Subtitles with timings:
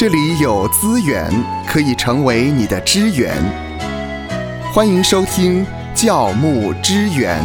[0.00, 1.30] 这里有资源
[1.68, 3.36] 可以成为你的支援。
[4.72, 5.62] 欢迎收听
[5.94, 7.38] 教牧支援。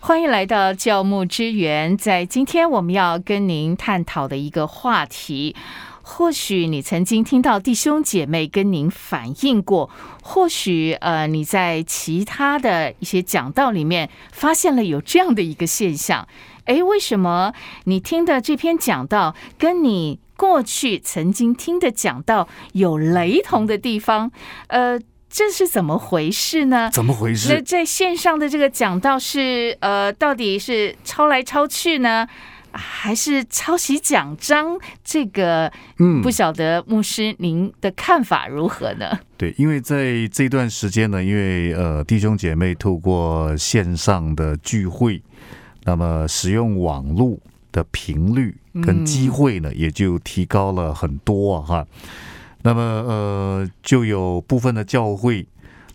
[0.00, 5.54] 欢迎来到教牧支援，在今天我们要跟您探讨的一个话题。
[6.10, 9.90] 或许你曾经听到弟兄姐妹跟您反映过，
[10.22, 16.26] 或许呃你在其他的一些讲道里面发现了有这样的一个现象，
[16.64, 17.52] 诶，为什么
[17.84, 24.32] 你听的这篇讲道跟你过去曾经听的讲道有雷同的地方？
[24.68, 26.88] 呃，这是怎么回事呢？
[26.90, 27.62] 怎么回事那事？
[27.62, 32.26] 在线上的这个讲道是呃，到底是抄来抄去呢，
[32.72, 34.78] 还是抄袭奖章？
[35.02, 39.18] 这个嗯不晓得牧师您的看法如何呢？
[39.36, 45.22] 对，因为在这段时间呢，因为呃弟兄姐妹透过线上的聚会，
[45.84, 47.38] 那么使用网络
[47.72, 51.86] 的频率跟机会呢，也就提高了很多啊哈。
[52.62, 55.46] 那么呃，就有部分的教会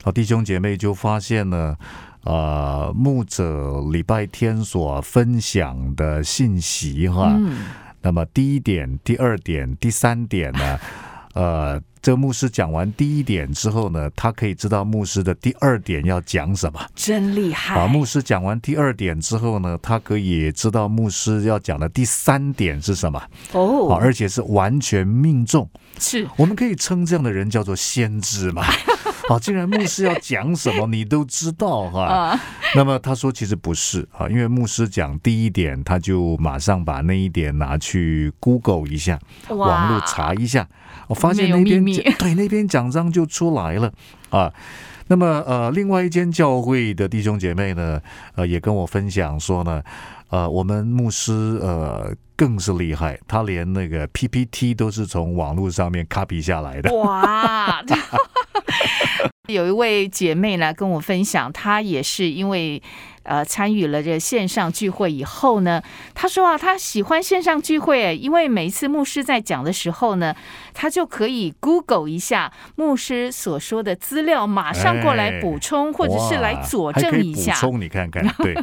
[0.03, 1.77] 啊弟兄姐妹就发现呢。
[2.23, 7.65] 啊、牧者礼拜天所分享的信息哈，嗯，
[8.01, 10.79] 那么第一点、第二点、第三点呢，
[11.35, 16.79] 呃，这个牧师讲完第一点之后呢，他可以知道牧师的第二点要讲什么。
[16.95, 17.75] 真厉害！
[17.79, 25.69] 啊，牧师讲完第二点之后呢，他可以知道牧师要讲的第三点是什么，啊，哦，而且是完全命中。
[25.99, 28.63] 是我们可以称这样的人叫做先知嘛。
[29.29, 32.03] 好，既然牧师要讲什么，你都知道哈。
[32.03, 32.39] 啊，
[32.75, 40.67] 那么他说其实不是啊，因为牧师讲第一点，他就马上把那一点拿去 Google 一下，网络查一下，
[41.07, 43.91] 我发现那边对那边奖章就出来了
[44.29, 44.51] 啊。
[45.07, 48.01] 那么呃，另外一间教会的弟兄姐妹呢，
[48.35, 49.81] 呃，也跟我分享说呢，
[50.29, 56.93] 呃，我们牧师呃更是厉害，他连那个 PPT 都是从网络上面 copy 下来的。
[56.95, 57.83] 哇！
[59.49, 62.81] 有一位姐妹呢跟我分享，她也是因为
[63.23, 65.81] 呃参与了这线上聚会以后呢，
[66.13, 70.35] 他说啊，他喜欢线上聚会，因为每一次牧师在讲的时候呢，
[70.73, 77.59] 他就可以 Google 一下牧师所说的资料，马上过来补充，或者是来佐证一下补。
[77.59, 78.55] 充你看看，对。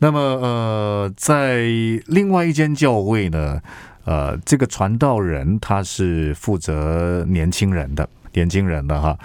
[0.00, 1.64] 那么呃，在
[2.06, 3.60] 另外一间教会呢，
[4.04, 9.18] 呃，这个传道人他是负责年轻人的，年轻人的哈。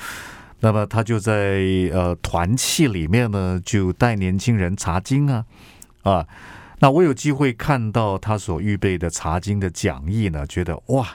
[0.63, 5.45] 那么他就在呃团契里面呢，就带年轻人查经啊
[6.03, 6.25] 啊。
[6.79, 11.05] 那我有机会看到他所预备的查经的讲义呢，觉得哇，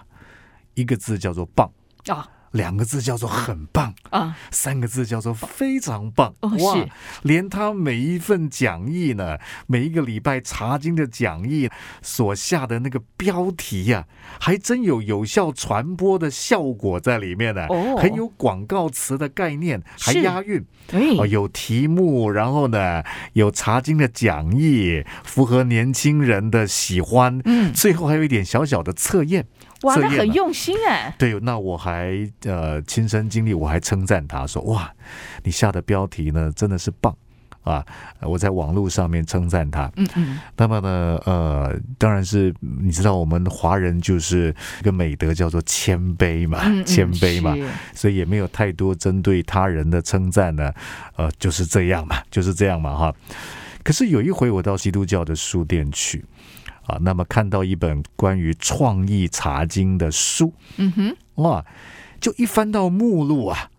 [0.75, 1.71] 一个字叫做棒，
[2.09, 6.87] 啊两个字叫做很棒，啊，三个字叫做非常棒哦哇！
[7.23, 11.69] 连他每一份讲义呢，每一个礼拜查经的讲义
[12.03, 14.07] 所下的那个标题呀、
[14.41, 17.97] 还真有有效传播的效果在里面呢、哦。
[17.97, 20.65] 很有广告词的概念，还押韵。
[20.93, 21.17] 哎。
[21.19, 23.03] 哦，有题目，然后呢
[23.35, 29.47] 有查经的讲义，符合年轻人的喜欢，嗯，最后还有一点小小的测验。
[29.83, 34.93] 哇，那很用心哎，对，那我还呃亲身经历，我还称赞他说：“哇，
[35.45, 37.17] 你下的标题呢真的是棒
[37.63, 37.87] 啊！”
[38.23, 39.89] 我在网络上面称赞他。
[39.95, 47.57] 嗯嗯，那么呢，呃，当然是你知道，我们华人就是一个美德叫做谦卑嘛，嗯嗯谦卑嘛，
[47.95, 50.73] 所以也没有太多针对他人的称赞呢。
[51.15, 53.15] 呃，就是这样嘛，就是这样嘛，哈。
[53.85, 56.25] 可是有一回我到基督教的书店去。
[56.89, 61.65] 啊，那么看到一本关于创意查经的书，嗯哼哇，
[62.19, 63.71] 就一翻到目录啊，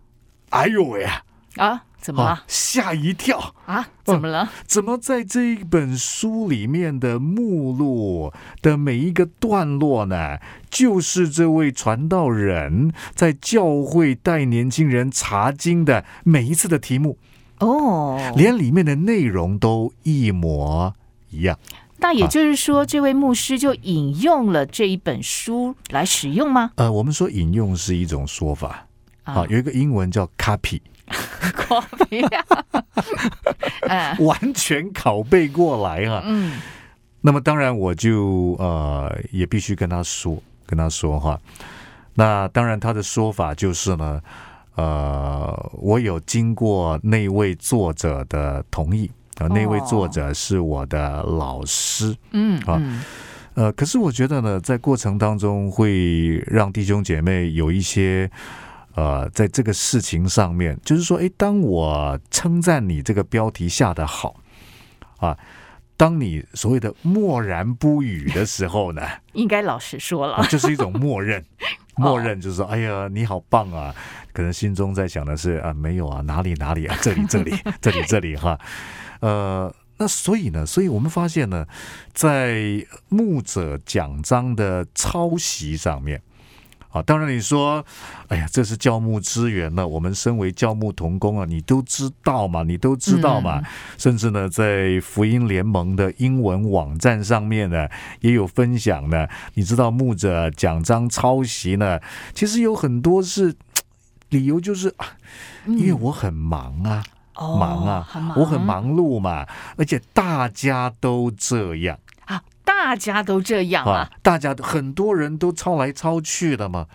[0.50, 1.24] 哎呦喂啊，
[1.56, 3.52] 啊，怎么啊了吓一跳！
[3.66, 3.88] 啊？
[4.04, 4.50] 怎么了？
[4.64, 8.32] 怎么在这一本书里面的目录
[8.62, 10.38] 的每一个段落呢，
[10.70, 17.18] 就是这位传道人在教会带年轻人查经的每一次的题目，
[17.58, 20.94] 哦，连里面的内容都一模
[21.30, 21.58] 一样。
[22.00, 26.72] 那也就是说，这位牧师就引用了这一本书来使用吗？
[26.76, 28.86] 呃，我们说引用是一种说法
[29.24, 30.80] 啊，有一个英文叫 copy，
[31.68, 32.44] 过分呀！
[33.88, 36.22] 嗯 完全拷贝过来啊。
[36.24, 36.60] 嗯，
[37.20, 41.38] 那么当然，我就呃也必须跟他说，跟他说哈。
[42.14, 44.20] 那当然，他的说法就是呢，
[44.74, 49.10] 呃，我有经过那位作者的同意
[49.40, 53.04] 啊、那位作者是我的老师，啊嗯啊
[53.54, 58.30] 呃，可是我觉得呢，在过程当中会让弟兄姐妹有一些。
[58.96, 64.34] 呃，在这个事情上面，就是说，诶，当我称赞你这个标题下的好，
[65.18, 65.38] 啊，
[66.00, 69.02] 当你所谓的默然不语的时候呢，
[69.34, 71.44] 应该老实说了，就是一种默认。
[71.94, 73.94] 默认就是说，哎呀，你好棒啊！
[74.32, 78.58] 可能心中在想的是啊，没有啊，哪里哪里啊，这里这里 这里这里哈，
[79.20, 81.66] 呃，那所以呢，所以我们发现呢，
[82.14, 86.22] 在牧者奖章的抄袭上面。
[86.92, 87.84] 啊，当然你说，
[88.28, 89.86] 哎呀，这是教牧资源呢。
[89.86, 93.62] 我们身为教牧同工啊，你都知道嘛，你都知道嘛。
[93.96, 97.88] 甚至呢，在福音联盟的英文网站上面呢，
[98.20, 99.28] 也有分享呢。
[99.54, 102.00] 你知道牧者奖章抄袭呢，
[102.34, 103.54] 其实有很多是
[104.30, 105.06] 理由，就是啊，
[105.66, 107.04] 因为我很忙啊，
[107.36, 109.46] 忙啊，我很忙碌嘛，
[109.76, 111.96] 而且大家都这样。
[112.64, 114.10] 大家都这样啊！
[114.22, 116.86] 大家很多人都抄来抄去的嘛，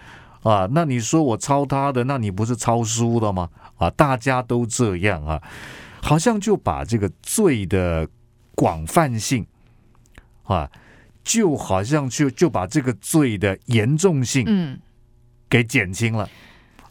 [0.44, 3.50] 啊，那你说我抄他的，那你不是抄书的吗？
[3.78, 5.42] 啊，大家都这样啊，
[6.02, 8.08] 好像就把这个罪的
[8.56, 9.46] 广泛性
[10.44, 10.70] 啊，
[11.24, 14.80] 就好像就就把这个罪的严重性嗯
[15.50, 16.30] 给减轻了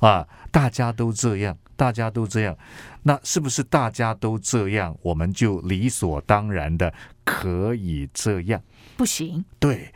[0.01, 1.57] 啊，大家都这样。
[1.77, 2.57] 大家都这样，
[3.03, 6.95] 那是不是大家都这样，我们就理所当然的
[7.25, 8.63] 可以这样？
[8.97, 9.45] 不行。
[9.59, 9.93] 对，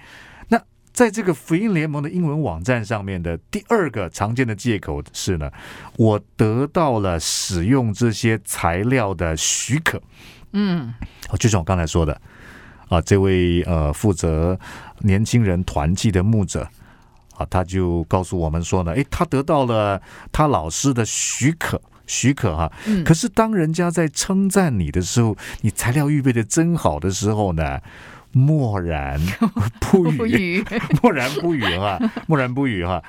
[0.48, 0.60] 那
[0.92, 5.50] 在这个福音联盟的英文网站上面的第二个常见的借口是呢，
[5.96, 10.00] 我得到了使用这些材料的许可。
[10.52, 10.94] 嗯，
[11.38, 12.20] 就像我刚才说的
[12.88, 14.58] 啊，这位呃负责
[15.00, 16.68] 年轻人团契的牧者。
[17.36, 20.02] 啊，他就告诉我们说呢，诶，他得到了
[20.32, 22.72] 他老师的许可，许可哈。
[22.86, 23.04] 嗯。
[23.04, 27.78] 可是当人家在称赞你的时候，你材料预备的真好的时候呢，
[28.32, 29.20] 默然
[29.80, 30.64] 不语，
[31.00, 33.00] 默然不语哈，默然不语哈。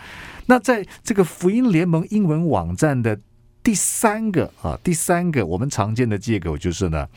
[0.45, 3.19] 那在这个福音联盟英文网站的
[3.63, 7.07] 第三个啊，第三个我们常见的借口就是呢，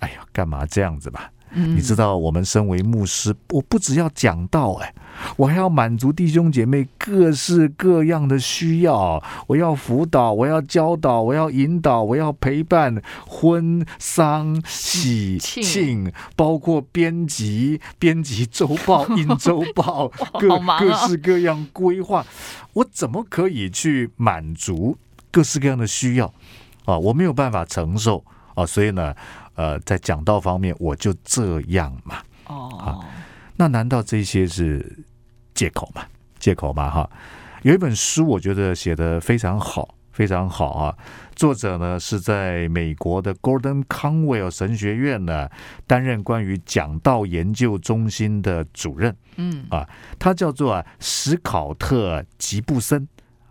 [0.00, 1.30] 哎呀，干嘛这样子吧？
[1.52, 4.94] 你知道，我们身为牧师，我不只要讲道，哎，
[5.36, 9.22] 我还要满足弟兄姐妹各式各样的需要。
[9.46, 20.08] 我要辅导，我要教导，我要引导，我要陪伴婚丧喜庆，包括编辑、编辑周报、印周报，
[20.38, 22.24] 各各式各样规划。
[22.72, 24.96] 我怎么可以去满足
[25.30, 26.32] 各式各样的需要
[26.84, 26.98] 啊？
[26.98, 28.24] 我没有办法承受
[28.54, 29.14] 啊，所以呢。
[29.56, 32.18] 呃，在讲道方面，我就这样嘛。
[32.46, 33.02] 哦，
[33.56, 34.98] 那难道这些是
[35.56, 36.02] 借口嘛？
[36.38, 36.88] 借口嘛？
[36.88, 37.10] 哈，
[37.62, 40.96] 有一本书，我觉得写的非常好，非常好啊。
[41.34, 45.48] 作者呢是在美国的 Gordon Conwell 神学院呢
[45.86, 49.16] 担任关于讲道研究中心的主任。
[49.36, 49.88] 嗯啊，
[50.18, 53.08] 他叫做啊史考特吉布森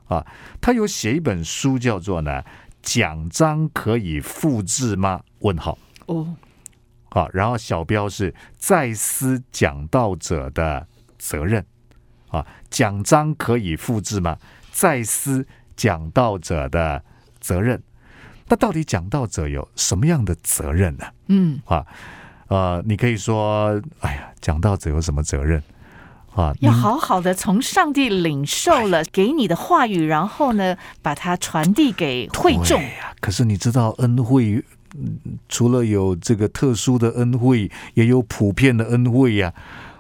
[0.08, 0.26] 啊，
[0.62, 2.44] 他有写一本书叫做呢
[2.82, 5.22] 奖章可以复制吗？
[5.40, 5.78] 问号。
[6.06, 6.36] 哦，
[7.10, 10.88] 好，然后小标是再思讲道者的
[11.18, 11.66] 责任
[12.36, 14.38] 啊，奖章可以复制吗？
[14.72, 15.48] 再思
[15.78, 17.02] 讲道者的
[17.40, 17.82] 责任，
[18.50, 21.06] 那到底讲道者有什么样的责任呢？
[21.28, 21.86] 嗯，啊，
[22.48, 25.64] 呃，你可以说，哎呀，讲道者有什么责任
[26.36, 26.54] 啊？
[26.60, 32.82] 要好好的从上帝领受了给你的话语，然后呢，把它传递给会众。
[33.22, 34.64] 可是你知道恩惠。
[35.50, 39.54] 除了有这个特殊的恩惠，也有普遍的恩惠呀！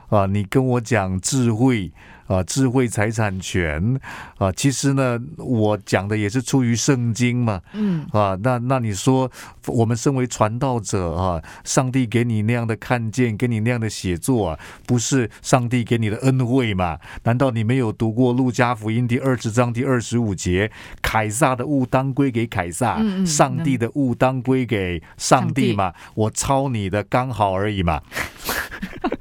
[0.08, 1.92] 啊，你跟我讲智慧。
[2.27, 4.00] 啊，智慧财产权
[4.38, 7.62] 啊，其实呢，我讲的也是出于圣经嘛。
[7.74, 9.32] 嗯啊，那那你说，
[9.67, 16.98] 我们身为传道者啊，上帝给你那样的看见，给你那样的写作啊，不是上帝给你的恩惠嘛？
[17.24, 20.72] 难道你没有读过路加福音第二十章第二十五节？
[21.01, 25.94] 凯撒的物当归给凯撒，上帝的物当归给上帝嘛？
[26.15, 28.01] 我抄你的刚好而已嘛。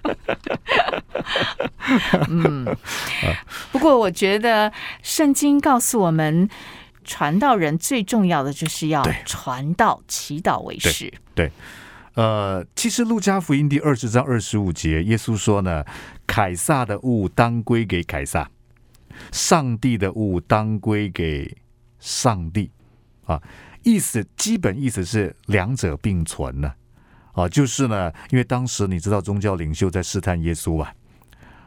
[2.28, 2.76] 嗯，
[3.73, 6.49] 不过我觉得圣经告诉我们，
[7.04, 11.12] 传道人最重要的就是要传道、祈祷为师。
[11.35, 11.50] 对，
[12.14, 15.85] 呃，其实路加福音第二十章二十五节，耶稣说呢
[16.26, 18.49] ：“凯撒的物当归给凯撒，
[19.33, 21.56] 上帝的物当归给
[21.99, 22.71] 上帝。”
[23.26, 23.40] 啊，
[23.83, 26.73] 意思基本意思是两者并存呢。
[27.33, 30.92] 啊，就是呢，因为当时你知道宗教领袖在试探耶稣啊。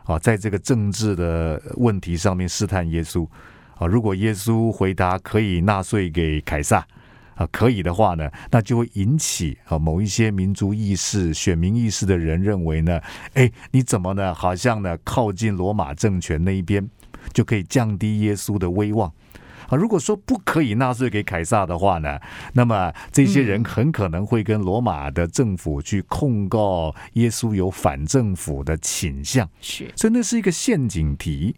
[0.07, 3.27] 啊，在这个政治的问题上面试探耶稣
[3.75, 6.87] 啊，如果耶稣回答可以纳税给凯撒
[7.35, 12.99] 啊，可以的话呢，那就会引起啊某一些民族意识、选民意识的人认为呢，
[13.33, 14.33] 哎，你怎么呢？
[14.33, 16.89] 好像呢靠近罗马政权那一边，
[17.33, 19.11] 就可以降低耶稣的威望
[19.69, 22.19] 啊，如果说不可以纳税给凯撒的话呢，
[22.53, 31.55] 那么这些人很可能会跟罗马的政府去控告耶稣有反政府的倾向，是，所以那是一个陷阱题。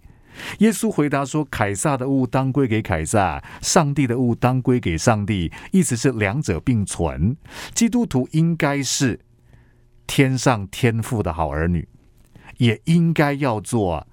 [0.59, 7.35] 耶稣回答说：“凯撒的物当归给凯撒，上帝的物当归给上帝。”意思是两者并存。
[7.73, 9.19] 基督徒应该是
[10.07, 11.85] 天上天父的好儿女，
[12.57, 14.07] 也应该要做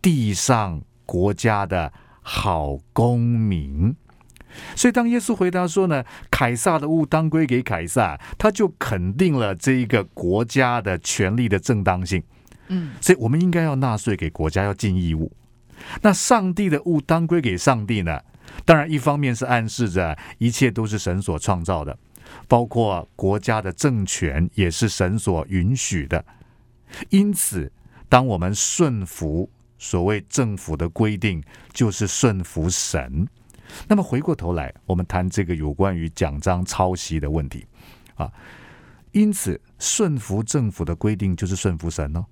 [0.00, 1.92] 地上国家的
[2.28, 3.94] 好公民。
[4.74, 12.20] 所以，当耶稣回答说呢，凯撒的物当归给凯撒，他就肯定了这一个国家的权利的正当性。
[12.66, 15.30] 嗯，所以我们应该要纳税给国家，要尽义务。
[16.02, 18.20] 那上帝的物当归给上帝呢？
[18.64, 21.96] 当然，一方面是暗示着一切都是神所创造的，
[22.48, 26.24] 包括国家的政权也是神所允许的。
[27.10, 27.70] 因此，
[28.08, 31.42] 当我们顺服所谓政府的规定，
[31.72, 33.26] 就是顺服神。
[33.88, 37.66] 那么回过头来，我们谈这个有关于奖章抄袭的问题
[38.14, 38.30] 啊。
[39.12, 42.24] 因此，顺服政府的规定就是顺服神哦。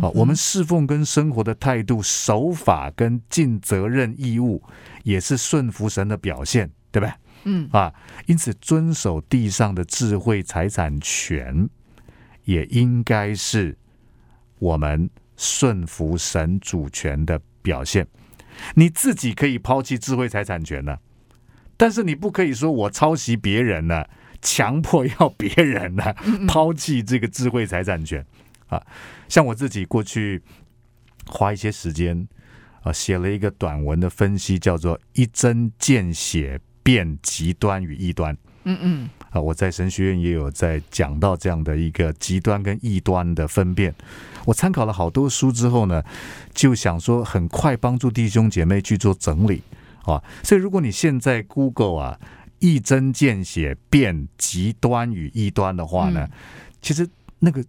[0.00, 4.62] 啊，我们侍奉跟生活的态度、守法跟尽责任义务，
[5.02, 7.12] 也是顺服神的表现，对不对？
[7.44, 7.92] 嗯啊，
[8.26, 11.68] 因此遵守地上的智慧财产权，
[12.44, 13.76] 也应该是
[14.58, 18.06] 我们顺服神主权的表现。
[18.74, 20.98] 你自己可以抛弃智慧财产权呢，
[21.78, 24.04] 但是你不可以说我抄袭别人呢，
[24.42, 26.12] 强迫要别人呢
[26.46, 28.26] 抛弃这个智慧财产权。
[28.66, 28.84] 啊，
[29.28, 30.42] 像我自己过去
[31.26, 32.28] 花一些时间
[32.82, 38.36] 啊，写了一个短文的分析，叫做“一针见血辨极端与异端”。
[38.64, 43.94] 嗯嗯，啊，我在神学院也有在讲到这样的一个极端跟异端的分辨。
[44.44, 46.02] 我参考了好多书之后呢，
[46.52, 49.62] 就想说很快帮助弟兄姐妹去做整理
[50.02, 50.22] 啊。
[50.42, 52.18] 所以如果你现在 Google 啊
[52.58, 56.28] “一针见血变极端与异端”的话呢，
[56.82, 57.64] 其实那个。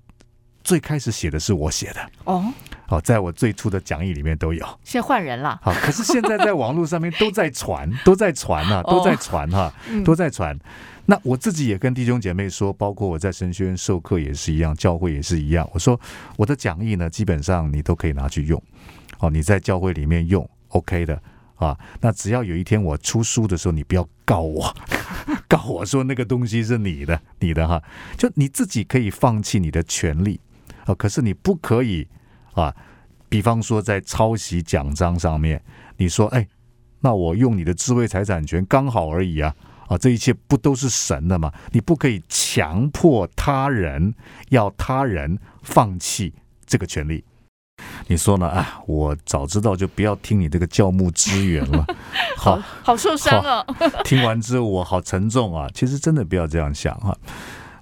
[0.61, 2.53] 最开始写的是我写的哦，
[2.89, 4.65] 好，在我最初的讲义里面都有。
[4.83, 9.71] 现在换人了，好，可是现在在网络上面都在传，都在传啊，都在传哈，
[10.03, 10.57] 都在传。
[11.05, 15.69] 那我自己也跟弟兄姐妹说，包括我在神学院授课也是一样，教会也是一样。
[15.71, 15.99] 我说
[16.35, 18.59] 我的讲义呢，基本上你都可以拿去用，
[19.19, 21.21] 哦，你在教会里面用，OK 的
[21.57, 21.77] 啊。
[22.01, 24.75] 那只要有一天我出书的时候，你不要告我，
[25.47, 27.83] 告我说那个东西是你的，你的哈，
[28.17, 30.39] 就你自己可以放弃你的权利。
[30.85, 30.95] 啊！
[30.95, 32.07] 可是你不可以
[32.59, 32.75] 啊，
[33.29, 35.61] 比方说在抄袭奖章上面，
[35.97, 36.47] 你说哎，
[36.99, 39.55] 那我用你的智慧财产权刚好而已啊！
[39.87, 41.51] 啊，这一切不都是神的吗？
[41.71, 44.13] 你不可以强迫他人，
[44.49, 46.33] 要他人放弃
[46.65, 47.23] 这个权利。
[48.07, 48.47] 你说呢？
[48.47, 51.85] 啊，我早知道就不要听你这个教牧支援了。
[52.37, 53.65] 好好受伤哦。
[54.03, 55.67] 听完之后我好沉重啊！
[55.73, 57.17] 其实真的不要这样想哈。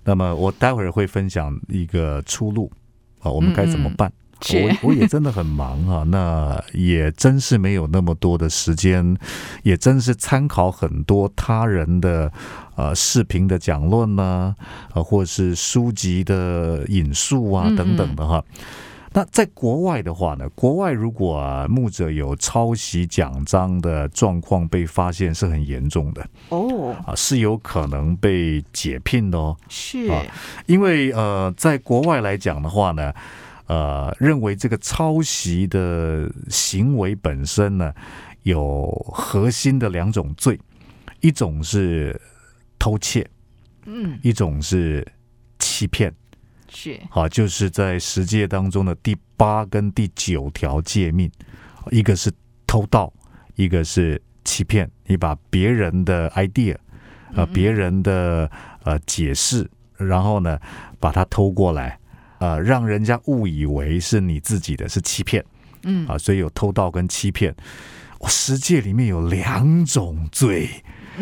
[0.04, 2.72] 那么我待会儿会分享一个出路。
[3.20, 4.12] 啊，我们该怎么办？
[4.54, 9.18] 我我也真的很忙啊，那也真是没有那么多的时间，
[9.64, 12.32] 也真是参考很多他人的
[12.76, 14.56] 呃视频的讲论呢，
[14.94, 18.44] 啊，或是书籍的引述啊等等的哈。
[19.14, 29.58] 那在国外的话呢，国外如果啊牧者有抄袭奖章的状况被发现，是很严重的哦，啊，是有可能被解聘的哦。
[29.70, 30.12] 是，
[30.68, 33.12] 因为呃，在国外来讲的话呢，
[33.68, 37.94] 呃，认为这个抄袭的行为本身呢，
[38.44, 40.60] 有核心的两种罪，
[41.22, 42.20] 一种是
[42.80, 43.30] 偷窃，
[43.86, 45.06] 嗯，一种是
[45.60, 46.14] 欺骗。
[46.70, 51.32] 是啊，就是在十诫当中的第八跟第九条诫命，
[51.92, 52.32] 一个是
[52.66, 53.12] 偷盗，
[53.56, 54.90] 一个是欺骗。
[55.06, 56.76] 你把别人的 idea，
[57.34, 58.52] 呃，别人的
[58.84, 60.60] 呃解释，然后呢，
[61.00, 61.98] 把它偷过来，
[62.40, 65.44] 呃，让人家误以为是你自己的，是欺骗。
[65.84, 67.56] 嗯啊，所以有偷盗跟欺骗。
[68.20, 70.70] 我十诫里面有两种罪，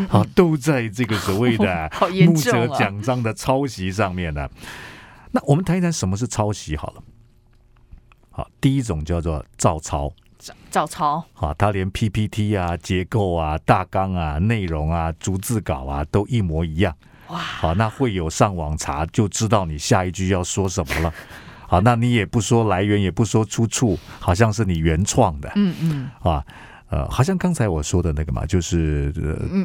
[0.08, 1.90] 啊，都在这个所谓的
[2.26, 4.48] 牧者奖章的抄袭上面呢。
[5.32, 7.02] 那我们谈一谈什么是抄袭好了。
[8.30, 10.10] 好，第一种叫做照抄，
[10.70, 11.22] 照抄。
[11.34, 16.96] 好，他连 PPT 啊、结构啊、大纲啊、内容啊、逐字稿啊都一模一样。
[17.28, 17.38] 哇！
[17.38, 21.12] 好，那会有上网查就知道你下一句要说什么了。
[21.68, 25.50] 好，那你也不说来源，也不说出处，好像是你原创的。
[25.56, 26.10] 嗯嗯。
[26.22, 26.44] 啊，
[26.90, 29.12] 呃，好像刚才我说的那个嘛，就是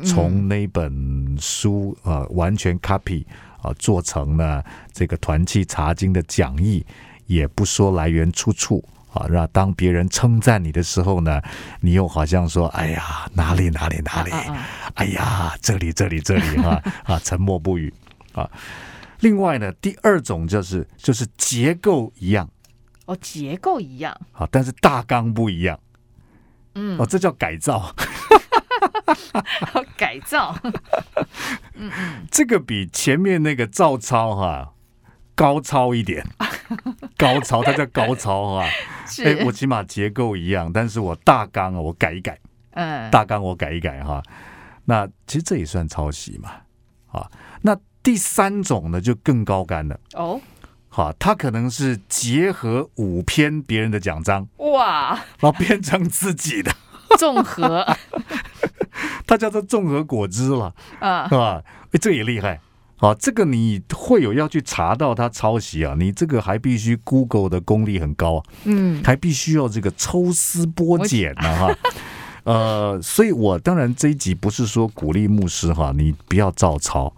[0.04, 3.26] 从那本书啊完全 copy。
[3.64, 6.84] 啊，做成了这个团契查经的讲义，
[7.28, 11.42] 也不说来源出处啊，让当别人称赞你的时候呢，
[11.82, 14.32] 你又好像说：“哎呀，哪里哪里哪里，
[14.96, 17.94] 哎呀，这里这里这里哈啊，沉默不语
[18.34, 18.50] 啊。”
[19.20, 22.50] 另外呢，第二种就是就是结构一样，
[23.06, 25.80] 哦，结构一样，好，但是大纲不一样，
[26.74, 27.94] 嗯，哦，这叫改造，
[29.96, 30.58] 改造，
[31.76, 34.74] 嗯嗯，这个比前面那个照抄哈
[35.36, 36.26] 高超一点，
[37.16, 38.68] 高超，它叫高超哈，
[39.26, 42.40] 哎，我起码结构一样，但是我大纲啊，我改一改，
[42.72, 44.22] 嗯，大纲我改一改哈，
[44.86, 46.52] 那其实这也算抄袭嘛，
[47.12, 47.30] 啊，
[47.62, 47.78] 那。
[48.04, 49.96] 第三种呢，就更高干了。
[50.16, 50.42] 哦，
[50.90, 56.74] 好，他可能是结合五篇别人的奖章，哇，然后变成自己的。
[57.20, 57.86] 综合，
[59.28, 61.62] 他叫做综合果汁了，啊，是吧？
[61.92, 62.60] 哎，这也厉害，
[63.02, 71.76] 好，这个你会有要去查到他抄袭啊，你这个还必须 Google 的功力很高，啊嗯，还必须要这个抽丝剥茧呢 哈，
[72.44, 77.12] 呃，所以我当然这一集不是说鼓励牧师哈，你不要照抄。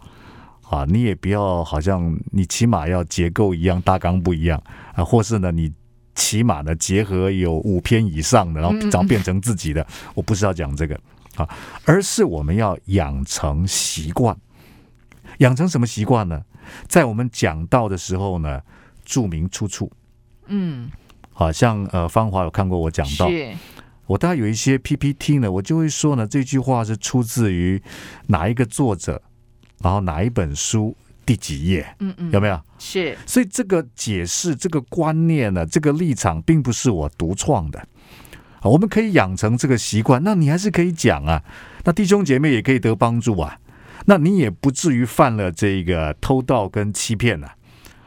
[0.70, 4.60] 啊，你也不要好像你起码要结构一样，大纲不一样
[4.96, 5.72] 啊，或是呢，你
[6.16, 9.86] 起码呢结合有五篇以上的，然后然后变成自己的。
[10.16, 11.00] 我不是要讲这个
[11.36, 11.48] 啊，
[11.86, 14.36] 而是我们要养成习惯，
[15.44, 16.42] 养成什么习惯呢？
[16.88, 18.62] 在我们讲到的时候呢，
[19.04, 19.92] 注明出处。
[20.48, 20.90] 嗯，
[21.34, 23.30] 好像呃，芳华有看过我讲到，
[24.08, 27.82] 我大概有一些 PPT 呢，我就会说呢，这句话是出自于
[28.28, 29.22] 哪一个作者。
[29.82, 30.96] 然后哪一本书
[31.26, 31.86] 第几页？
[32.00, 32.58] 嗯嗯，有没有？
[32.80, 33.18] 是。
[33.26, 37.86] 所以这个解释、这个观念呢，这个立场并不是我独创的。
[38.62, 41.44] 我们可以养成这个习惯，那你还是可以讲啊。
[41.84, 43.60] 那弟兄姐妹也可以得帮助啊。
[44.06, 47.48] 那你也不至于犯了这个偷盗跟欺骗呢。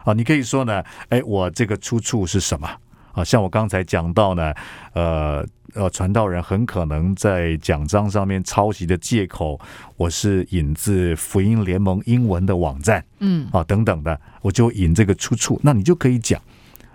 [0.05, 2.69] 啊，你可以说呢，哎，我这个出处是什么？
[3.13, 4.53] 啊，像我刚才讲到呢，
[4.93, 9.59] 呃呃，传道人很可能在奖章上面抄袭的借口，
[9.97, 16.41] 我是引自福音联盟英文的网站，嗯，啊等等的，我就引这个出处，那你就可以讲，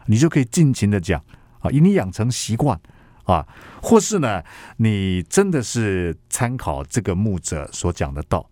[0.05, 1.21] 你就可以尽情的讲，
[1.59, 2.79] 啊，以你养成习惯，
[3.25, 3.45] 啊，
[3.81, 4.41] 或是呢，
[4.77, 8.47] 你真的是参考这个牧者所讲的道，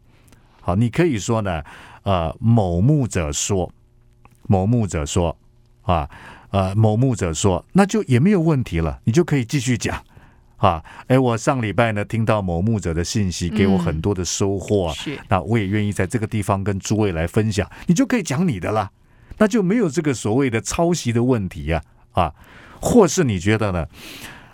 [0.70, 1.64] 好，你可以说呢，
[2.04, 3.72] 呃，某牧者说，
[4.44, 5.36] 某牧者说，
[5.82, 6.08] 啊。
[6.52, 10.04] 呃，某牧者说，那就也没有问题了，你就可以继续讲
[10.58, 10.84] 啊。
[11.06, 18.90] 哎，我上礼拜呢听到某牧者的信息，给我很多的收获，是那我也愿意在这个地方跟诸位来分享，你就可以讲你的了，
[19.38, 21.82] 那就没有这个所谓的抄袭的问题呀
[22.14, 22.34] 啊。
[22.82, 23.86] 或是你觉得呢？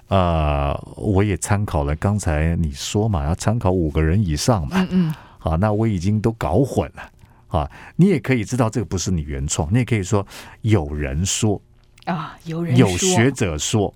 [0.09, 5.13] 呃，我也参考了刚才你说嘛，要参考五个人以上嘛，嗯嗯，
[5.45, 7.11] 好，那我已经都搞混了
[7.49, 7.71] 啊。
[7.95, 10.25] 你也可以知道这个不是你原创，你也可以说
[10.61, 11.61] 有人说。
[12.05, 13.93] 啊，有人有学者说，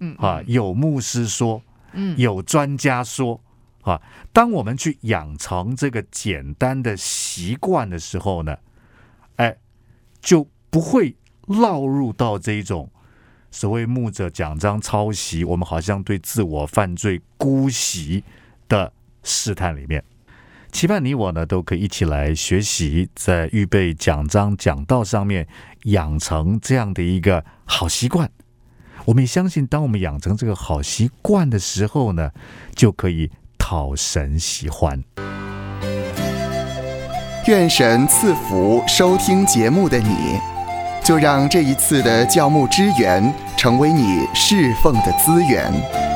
[0.00, 3.40] 嗯啊，有牧师说，嗯，有专家说，
[3.82, 4.00] 啊，
[4.32, 8.56] 当我们去养成这个简单的习惯的时候呢，
[9.36, 9.56] 哎，
[10.20, 11.14] 就不会
[11.46, 12.90] 落入到这种
[13.50, 18.22] 所谓牧者奖章抄袭，我们好像对自我犯罪姑息
[18.68, 18.92] 的
[19.24, 20.04] 试探里面。
[20.70, 25.48] 期盼你我呢都可以一起来学习，在预备讲章讲道上面
[25.84, 28.30] 养成这样的一个好习惯。
[29.06, 32.30] 我们也相信，当我们养成这个好习惯的时候呢，
[32.74, 35.02] 就可以讨神喜欢。
[37.46, 40.38] 愿神赐福收听节目的你，
[41.02, 46.07] 就让这一次的教牧支援成为你侍奉的资源。